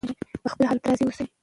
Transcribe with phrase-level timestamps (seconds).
[0.43, 1.25] په خپل حالت راضي اوسئ.